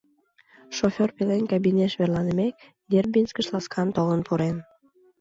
Шофёр 0.75 1.09
пелен 1.17 1.43
кабинеш 1.51 1.93
верланымек, 1.99 2.55
Дербинскыш 2.91 3.47
ласкан 3.53 3.87
толын 3.95 4.21
пурен. 4.27 4.57